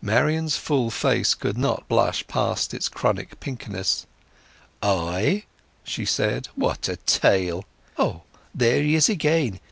[0.00, 4.06] Marian's full face could not blush past its chronic pinkness.
[4.80, 5.42] "I!"
[5.82, 6.46] she said.
[6.54, 7.64] "What a tale!
[7.98, 8.20] Ah,
[8.54, 9.58] there he is again!